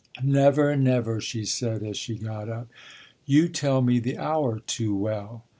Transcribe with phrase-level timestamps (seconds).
[0.23, 2.67] "Never never!" she said as she got up.
[3.27, 5.43] "You tell me the hour too well."